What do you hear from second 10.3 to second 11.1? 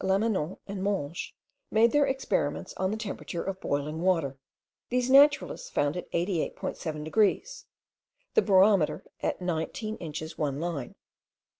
one line.